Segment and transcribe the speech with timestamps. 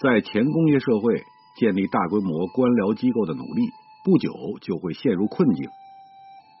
[0.00, 1.24] 在前工业社会
[1.56, 3.66] 建立大规模官僚机构的努力，
[4.04, 4.30] 不久
[4.62, 5.68] 就会陷入困境，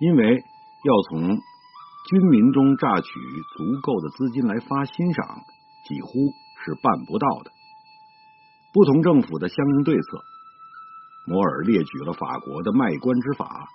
[0.00, 1.36] 因为要从
[2.08, 3.10] 军民中榨取
[3.58, 5.44] 足够的资金来发欣赏，
[5.84, 6.08] 几乎
[6.64, 7.52] 是办不到的。
[8.72, 10.22] 不同政府的相应对策，
[11.26, 13.68] 摩尔列举了法国的卖官之法，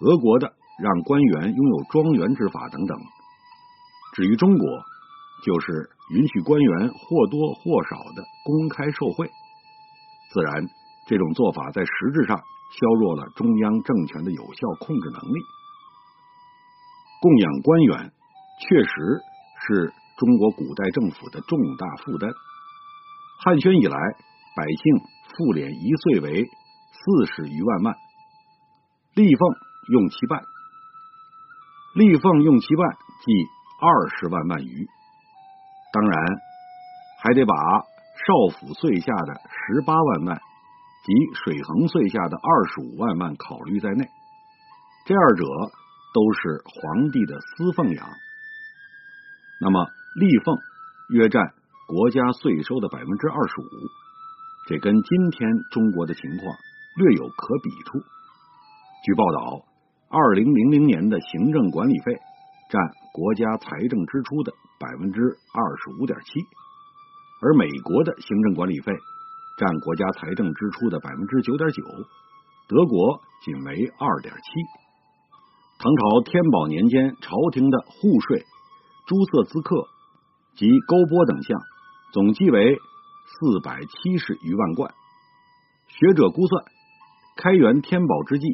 [0.00, 2.98] 俄国的让官员拥有庄园之法等等。
[4.12, 4.68] 至于中国，
[5.44, 9.30] 就是允许官员或多或少的公开受贿。
[10.32, 10.68] 自然，
[11.06, 15.40] 这种做法在实质上削弱了中央政权的有效控制能力。
[17.20, 18.12] 供养官员
[18.68, 19.22] 确实
[19.66, 22.30] 是中国古代政府的重大负担。
[23.42, 23.96] 汉宣以来，
[24.56, 24.98] 百姓
[25.36, 27.94] 赋敛一岁为四十余万万，
[29.14, 29.56] 立俸
[29.92, 30.42] 用其半，
[31.94, 33.32] 立俸用其半，即
[33.80, 34.86] 二十万万余。
[35.92, 36.40] 当然，
[37.18, 40.36] 还得把少府岁下的十八万万
[41.04, 41.12] 及
[41.44, 44.08] 水衡岁下的二十五万万考虑在内。
[45.06, 45.44] 这二者。
[46.12, 48.04] 都是皇帝的私奉养，
[49.60, 50.58] 那么立俸
[51.10, 51.54] 约占
[51.86, 53.70] 国家税收的百分之二十五，
[54.66, 56.52] 这跟今天中国的情况
[56.96, 58.00] 略有可比处。
[59.04, 59.62] 据报道，
[60.08, 62.18] 二零零零年的行政管理费
[62.68, 66.40] 占国家财政支出的百分之二十五点七，
[67.42, 68.92] 而美国的行政管理费
[69.58, 71.84] 占国家财政支出的百分之九点九，
[72.66, 74.40] 德国仅为二点七。
[75.78, 78.46] 唐朝天宝年间，朝廷的户税、
[79.06, 79.86] 诸色资客
[80.56, 81.60] 及勾拨等项
[82.12, 84.94] 总计为四百七十余万贯。
[85.88, 86.64] 学者估算，
[87.36, 88.46] 开元天宝之际，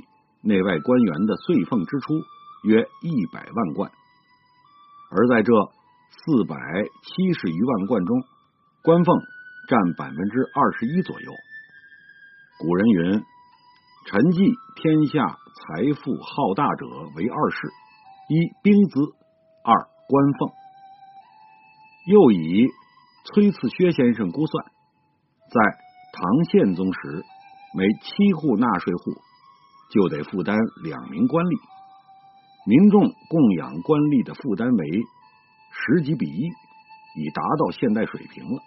[0.43, 2.15] 内外官员的岁俸支出
[2.65, 3.93] 约一百万贯。
[5.11, 5.53] 而在这
[6.25, 6.57] 四百
[7.03, 8.23] 七十余万贯中，
[8.83, 9.21] 官俸
[9.69, 11.33] 占百分之二十一左右。
[12.59, 13.23] 古人云。
[14.09, 14.39] 臣计
[14.77, 17.67] 天下财富浩大者为二世：
[18.29, 19.01] 一兵资，
[19.65, 19.75] 二
[20.07, 20.53] 官俸。
[22.07, 22.69] 又以
[23.25, 24.65] 崔次薛先生估算，
[25.51, 25.61] 在
[26.13, 27.25] 唐宪宗时，
[27.77, 29.11] 每七户纳税户
[29.91, 31.59] 就得负担两名官吏，
[32.65, 35.03] 民众供养官吏的负担为
[35.79, 38.63] 十几比一，已达到现代水平了。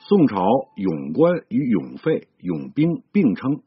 [0.00, 0.36] 宋朝
[0.76, 3.62] 勇官与勇费、勇兵并称。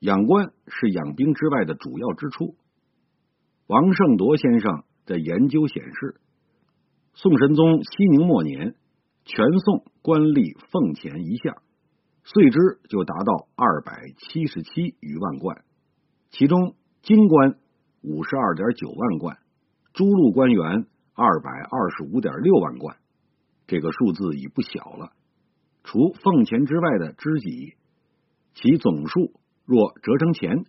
[0.00, 2.54] 养官是养兵之外的主要支出。
[3.66, 6.20] 王胜铎先生的研究显示，
[7.14, 8.74] 宋神宗熙宁末年，
[9.24, 11.56] 全宋官吏俸钱一项，
[12.24, 12.58] 岁支
[12.90, 15.64] 就达到二百七十七余万贯，
[16.30, 17.56] 其中京官
[18.02, 19.38] 五十二点九万贯，
[19.94, 22.96] 诸路官员二百二十五点六万贯，
[23.66, 25.12] 这个数字已不小了。
[25.84, 27.74] 除俸钱之外的支己，
[28.54, 29.32] 其总数。
[29.66, 30.64] 若折成钱，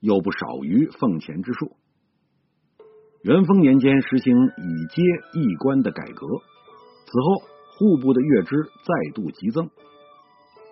[0.00, 1.76] 又不少于俸钱之数。
[3.22, 5.02] 元丰年间实行以阶
[5.32, 6.26] 易官的改革，
[7.06, 7.36] 此后
[7.78, 9.70] 户部的月支再度急增。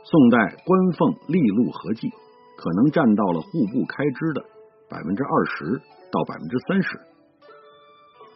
[0.04, 2.10] 宋代官俸利禄合计，
[2.58, 4.44] 可能占到了户部开支的
[4.90, 5.80] 百分之二十
[6.12, 7.00] 到百分之三十。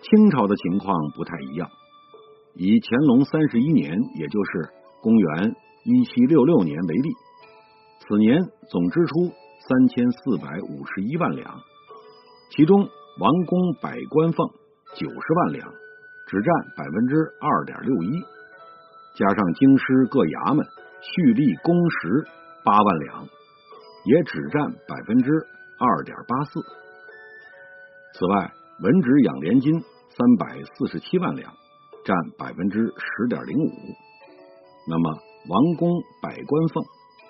[0.03, 1.69] 清朝的情况不太一样，
[2.55, 4.71] 以乾隆三十一年，也就是
[5.03, 5.55] 公元
[5.85, 7.11] 一七六六年为例。
[8.01, 9.15] 此年总支出
[9.69, 11.61] 三千四百五十一万两，
[12.51, 12.89] 其中
[13.19, 14.49] 王公百官俸
[14.97, 15.69] 九十万两，
[16.27, 18.11] 只占百分之二点六一，
[19.17, 20.65] 加上京师各衙门
[21.03, 22.27] 蓄力公时
[22.65, 23.29] 八万两，
[24.07, 25.31] 也只占百分之
[25.79, 26.61] 二点八四。
[28.15, 31.53] 此外，文职养廉金三百四十七万两，
[32.05, 33.71] 占百分之十点零五。
[34.89, 35.11] 那么，
[35.49, 35.91] 王公
[36.23, 36.85] 百官俸。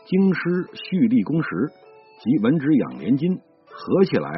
[0.04, 0.40] 京师
[0.72, 1.48] 蓄力工时
[2.20, 3.36] 及文职养廉金
[3.66, 4.30] 合起来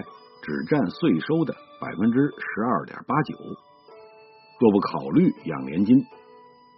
[0.42, 3.36] 只占税收的百分之十二点八九。
[4.60, 5.96] 若不考虑养廉金，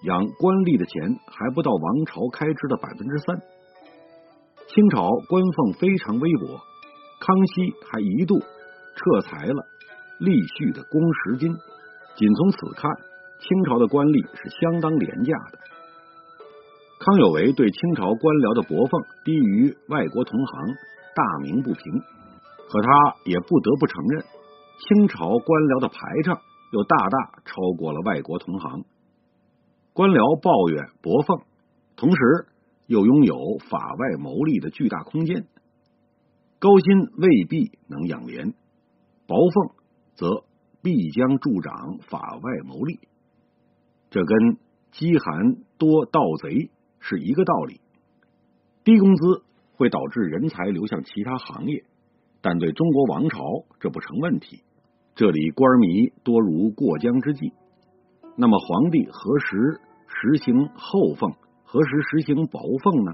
[0.04, 3.36] 养官吏的钱还不到王朝开支的百分之三。
[4.68, 6.60] 清朝官俸非常微薄，
[7.20, 9.64] 康熙还一度撤裁了
[10.22, 11.50] 吏蓄的公时金。
[12.14, 12.88] 仅从此看，
[13.40, 15.58] 清朝的官吏是相当廉价的。
[17.02, 20.74] 康有为对清朝官僚的薄俸低于外国同行，
[21.16, 21.82] 大鸣不平。
[22.70, 22.88] 可他
[23.24, 24.24] 也不得不承认，
[24.78, 26.38] 清朝官僚的排场
[26.70, 28.84] 又大大超过了外国同行。
[29.92, 31.42] 官僚抱怨薄俸，
[31.96, 32.46] 同时
[32.86, 35.44] 又拥有法外牟利的巨大空间。
[36.60, 38.54] 高薪未必能养廉，
[39.26, 39.74] 薄俸
[40.14, 40.44] 则
[40.82, 43.00] 必将助长法外牟利。
[44.10, 44.58] 这跟
[44.90, 46.70] 饥寒多盗贼
[47.00, 47.80] 是一个道理。
[48.84, 49.42] 低工资
[49.74, 51.84] 会导致人才流向其他行业，
[52.40, 53.38] 但对中国王朝
[53.80, 54.62] 这不成问题。
[55.14, 57.52] 这里官迷多如过江之鲫。
[58.36, 63.12] 那么皇帝何时实行厚俸，何时实行薄俸呢？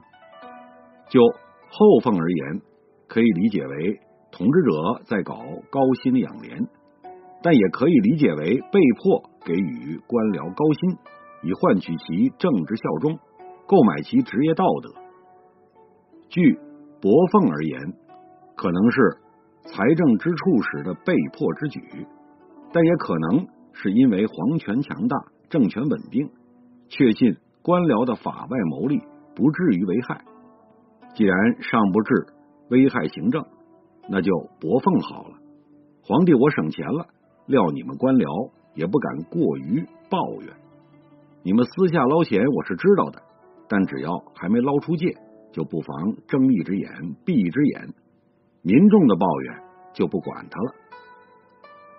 [1.10, 1.20] 就
[1.70, 2.62] 厚俸而言，
[3.08, 4.00] 可以理解为
[4.30, 6.68] 统治者在搞高薪养廉，
[7.42, 10.98] 但也可以理解为被迫给予官僚高薪，
[11.42, 13.18] 以换取其政治效忠，
[13.66, 14.90] 购买其职业道德。
[16.28, 16.58] 据
[17.00, 17.94] 薄俸而言，
[18.56, 19.18] 可能是
[19.64, 22.06] 财政支出时的被迫之举，
[22.72, 23.48] 但也可能。
[23.80, 25.16] 是因为皇权强大，
[25.50, 26.32] 政权稳定，
[26.88, 28.98] 确信官僚的法外牟利
[29.36, 30.24] 不至于危害。
[31.14, 32.26] 既然尚不至
[32.70, 33.44] 危害行政，
[34.08, 35.36] 那就薄俸好了。
[36.02, 37.06] 皇帝我省钱了，
[37.48, 40.54] 料你们官僚也不敢过于抱怨。
[41.42, 43.22] 你们私下捞钱我是知道的，
[43.68, 45.16] 但只要还没捞出界，
[45.50, 46.90] 就不妨睁一只眼
[47.24, 47.88] 闭一只眼。
[48.62, 49.62] 民众的抱怨
[49.94, 50.74] 就不管他了。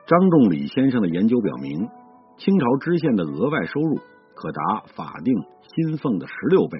[0.06, 1.90] 张仲礼先生的研究表明，
[2.38, 3.98] 清朝知县的额外收入
[4.36, 4.62] 可达
[4.96, 6.80] 法定薪俸的十六倍，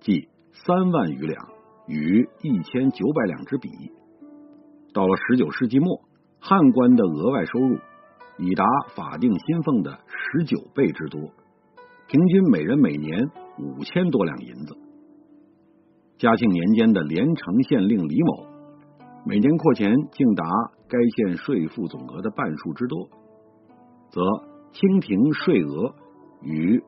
[0.00, 1.48] 即三万余两，
[1.86, 3.70] 与一千九百两之比。
[4.92, 6.00] 到了十九世纪末，
[6.40, 7.78] 汉官的额外收入
[8.42, 8.64] 已达
[8.96, 11.20] 法定薪俸的十九倍之多，
[12.08, 14.76] 平均每人每年五千多两银子。
[16.18, 18.46] 嘉庆年间的连城县令李某。
[19.24, 20.44] 每年扩钱竟达
[20.88, 23.08] 该县税赋总额的半数之多，
[24.10, 24.20] 则
[24.72, 25.94] 清廷税额
[26.42, 26.82] 与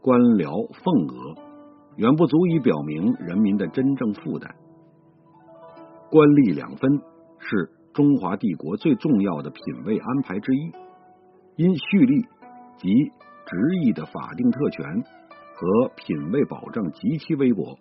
[0.00, 0.50] 官僚
[0.82, 1.36] 俸额
[1.94, 4.56] 远不足以表明人民的真正负担。
[6.10, 7.00] 官吏两分
[7.38, 10.72] 是中华帝国最重要的品位安排之一，
[11.56, 12.22] 因蓄力
[12.76, 12.88] 及
[13.46, 14.84] 执役的法定特权
[15.54, 17.78] 和品位保障极其微薄，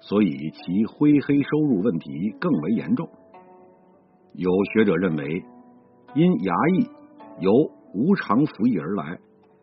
[0.00, 3.06] 所以其灰黑收入问题更为严重。
[4.32, 5.44] 有学者认为，
[6.14, 6.88] 因衙役
[7.40, 7.52] 由
[7.92, 9.18] 无偿服役而来，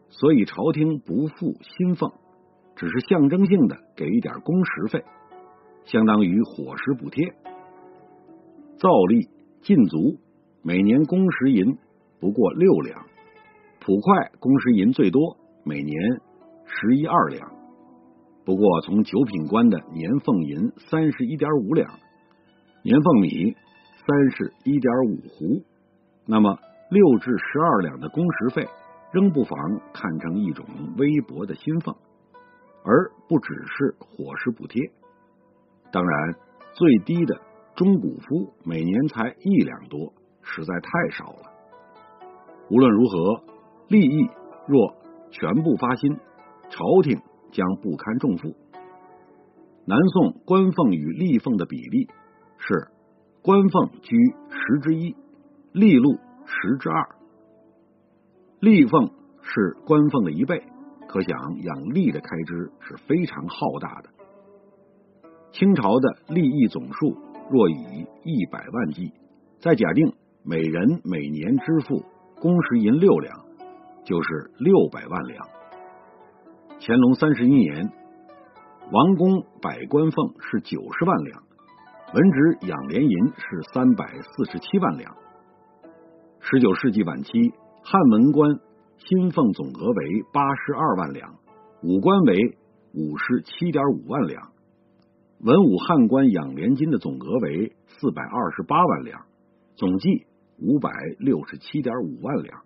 [0.09, 2.13] 所以朝廷不付薪俸，
[2.75, 5.03] 只是象征性的给一点工时费，
[5.85, 7.33] 相当于伙食补贴。
[8.77, 9.27] 造吏
[9.63, 10.19] 禁足
[10.61, 11.75] 每年工时银
[12.19, 13.06] 不过六两，
[13.87, 15.95] 捕快工时银最多每年
[16.65, 17.49] 十一二两。
[18.43, 21.89] 不过从九品官的年俸银三十一点五两，
[22.83, 23.55] 年俸米。
[24.09, 25.65] 三十一点五斛，
[26.25, 26.57] 那么
[26.89, 28.65] 六至十二两的工时费，
[29.11, 29.59] 仍不妨
[29.91, 30.65] 看成一种
[30.97, 31.93] 微薄的薪俸，
[32.85, 34.81] 而不只是伙食补贴。
[35.91, 36.35] 当然，
[36.71, 37.35] 最低的
[37.75, 41.51] 中古夫每年才一两多，实在太少了。
[42.69, 43.43] 无论如何，
[43.87, 44.29] 利益
[44.67, 44.95] 若
[45.31, 46.17] 全部发薪，
[46.69, 47.19] 朝廷
[47.51, 48.55] 将不堪重负。
[49.85, 52.07] 南宋官俸与吏俸的比例
[52.57, 52.89] 是。
[53.43, 54.17] 官俸居
[54.49, 55.15] 十之一，
[55.71, 57.07] 吏禄十之二。
[58.59, 60.61] 吏俸是官俸的一倍，
[61.07, 61.31] 可想
[61.61, 64.09] 养吏的开支是非常浩大的。
[65.53, 67.15] 清朝的利益总数
[67.49, 69.13] 若以一百万计，
[69.61, 70.11] 再假定
[70.43, 72.03] 每人每年支付
[72.41, 73.45] 工时银六两，
[74.07, 75.45] 就是六百万两。
[76.79, 77.91] 乾隆三十一年，
[78.89, 81.43] 王公百官俸是九十万两。
[82.13, 85.13] 文职养廉银是三百四十七万两。
[86.39, 87.51] 十九世纪晚期，
[87.83, 88.61] 汉文官
[88.95, 91.35] 薪俸总额为八十二万两，
[91.83, 92.57] 武官为
[92.93, 94.53] 五十七点五万两。
[95.41, 99.25] 文武汉官养廉金的总额为四百二十八万两，
[99.75, 100.25] 总计
[100.59, 102.61] 五百六十七点五万两。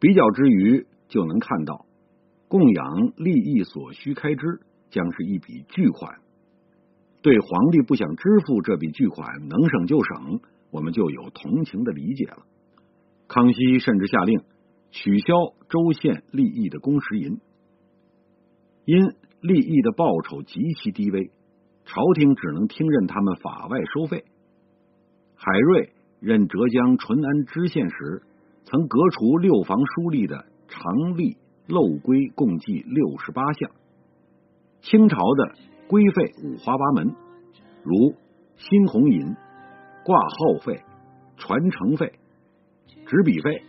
[0.00, 1.86] 比较之余，就能看到
[2.48, 6.18] 供养利益所需开支将是一笔巨款。
[7.22, 10.40] 对皇帝不想支付这笔巨款，能省就省，
[10.70, 12.38] 我们就有同情的理解了。
[13.28, 14.40] 康熙甚至下令
[14.90, 15.34] 取消
[15.68, 17.38] 州县利益的公时银，
[18.86, 21.30] 因利益的报酬极其低微，
[21.84, 24.24] 朝廷只能听任他们法外收费。
[25.36, 28.22] 海瑞任浙江淳安知县时，
[28.70, 31.36] 曾革除六房书吏的常例
[31.66, 33.68] 漏规共计六十八项。
[34.80, 35.54] 清朝的
[35.88, 37.16] 规费五花八门，
[37.82, 38.14] 如
[38.56, 39.34] 新红银、
[40.04, 40.84] 挂号费、
[41.36, 42.12] 传承费、
[43.06, 43.60] 执笔费、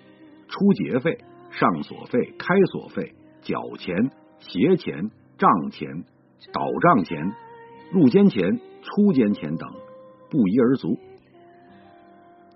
[0.48, 1.17] 出节费、
[1.50, 5.89] 上锁费、开锁费、缴钱、携钱、账钱、
[6.53, 7.34] 倒账钱、
[7.91, 9.67] 入监钱、出监钱等，
[10.29, 10.96] 不一而足。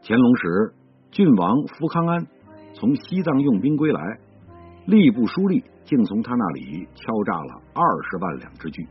[0.04, 0.76] 乾隆时，
[1.10, 2.28] 郡王福康安
[2.78, 4.02] 从西藏用兵归来，
[4.86, 8.86] 吏部书吏竟从他那里敲诈了二十万两之巨。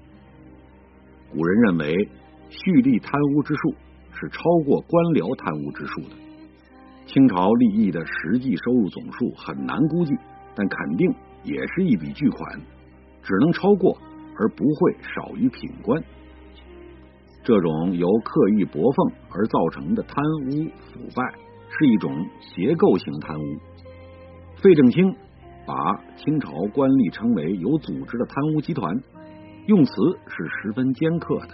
[1.31, 2.09] 古人认为，
[2.49, 3.75] 蓄力贪污之数
[4.15, 6.17] 是超过官僚贪污之数的。
[7.05, 10.15] 清朝利益的实际收入总数很难估计，
[10.55, 11.13] 但肯定
[11.43, 12.59] 也是一笔巨款，
[13.23, 13.99] 只能超过
[14.39, 16.03] 而不会少于品官。
[17.45, 21.35] 这种由刻意薄奉而造成的贪污腐败，
[21.69, 22.11] 是一种
[22.57, 23.45] 结构性贪污。
[24.65, 25.15] 费正清
[25.67, 25.75] 把
[26.17, 28.97] 清朝官吏称为有组织的贪污集团，
[29.67, 29.93] 用词
[30.27, 31.49] 是十分尖刻的。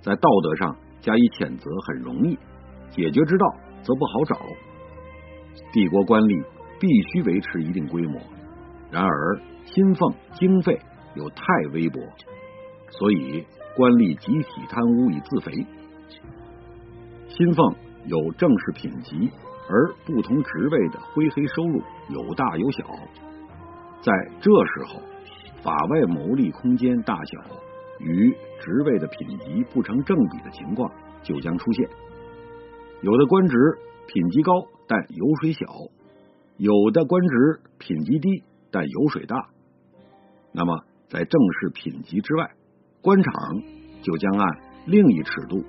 [0.00, 2.38] 在道德上加以谴责很容易，
[2.92, 3.52] 解决之道
[3.82, 4.38] 则不好找。
[5.72, 6.44] 帝国官吏
[6.78, 8.20] 必须维持一定规模，
[8.92, 10.78] 然而薪俸经费
[11.16, 11.98] 又太微薄，
[12.90, 13.44] 所以。
[13.76, 15.52] 官吏集体贪污以自肥，
[17.28, 17.76] 薪俸
[18.06, 19.30] 有正式品级，
[19.68, 22.84] 而不同职位的灰黑收入有大有小。
[24.00, 25.00] 在这时候，
[25.62, 27.38] 法外牟利空间大小
[28.00, 30.90] 与职位的品级不成正比的情况
[31.22, 31.88] 就将出现。
[33.02, 33.56] 有的官职
[34.06, 34.52] 品级高，
[34.86, 35.66] 但油水小；
[36.56, 39.36] 有的官职品级低，但油水大。
[40.52, 42.50] 那么，在正式品级之外。
[43.00, 43.32] 官场
[44.02, 45.64] 就将按另一尺度，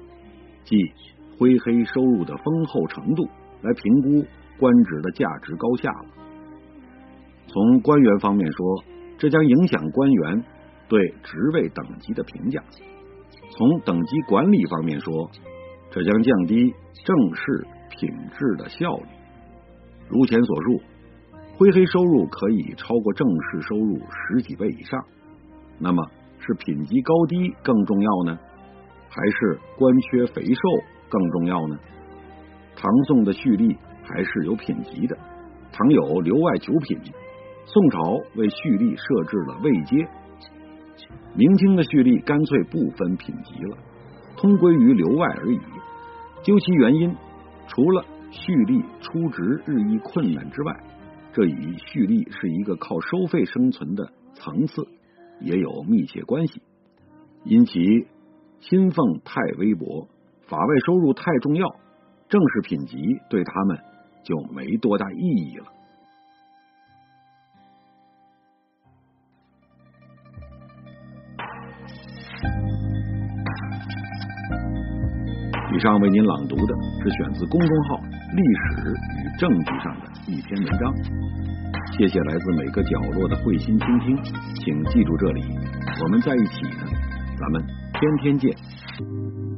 [0.65, 0.75] 即
[1.37, 3.29] 灰黑收入的丰厚程度
[3.61, 4.25] 来评估
[4.59, 6.05] 官职的价值高下了。
[7.47, 8.83] 从官员方面说，
[9.17, 10.43] 这将影响官员
[10.87, 12.61] 对职位等级的评价；
[13.51, 15.29] 从等级管理方面说，
[15.91, 16.73] 这将降低
[17.05, 19.05] 正式品质的效率。
[20.07, 20.81] 如前所述，
[21.57, 25.05] 灰黑收入可以超过正式收入十几倍以上，
[25.79, 26.03] 那么。
[26.41, 28.39] 是品级高低更重要呢，
[29.09, 30.61] 还是官缺肥瘦
[31.09, 31.77] 更重要呢？
[32.81, 35.17] 唐宋的蓄吏还是有品级的，
[35.73, 36.97] 唐有留外九品，
[37.65, 40.07] 宋朝为蓄吏设置了位阶，
[41.35, 43.77] 明清的蓄吏干脆不分品级了，
[44.37, 45.59] 通归于留外而已。
[46.41, 47.13] 究其原因，
[47.67, 50.73] 除了蓄吏出职日益困难之外，
[51.33, 54.87] 这与蓄吏是一个靠收费生存的层次。
[55.41, 56.61] 也有密切关系，
[57.45, 58.07] 因其
[58.59, 60.07] 薪俸太微薄，
[60.47, 61.65] 法外收入太重要，
[62.29, 63.77] 正式品级对他们
[64.23, 65.65] 就没多大意义了。
[75.71, 77.95] 以上为您朗读的是选自公众号
[78.35, 80.93] 《历史与证据》上的一篇文章。
[81.97, 84.15] 谢谢来自每个角落的慧心倾听，
[84.55, 85.41] 请记住这里，
[86.03, 86.85] 我们在一起呢，
[87.39, 89.48] 咱们天天见。